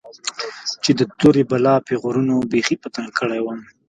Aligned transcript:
چې 0.83 0.91
د 0.99 1.01
تورې 1.19 1.43
بلا 1.51 1.75
پيغورونو 1.87 2.35
بيخي 2.51 2.75
په 2.81 2.87
تنگ 2.95 3.09
کړى 3.19 3.39
وم. 3.41 3.59